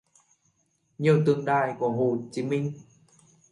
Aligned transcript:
nhiều 0.97 1.23
tượng 1.25 1.45
đài 1.45 1.75
của 1.79 1.89
Hồ 1.89 2.17
Chí 2.31 2.43
Minh 2.43 2.73